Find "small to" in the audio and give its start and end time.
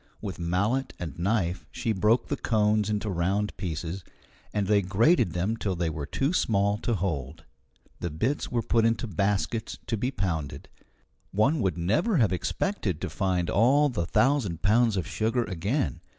6.33-6.95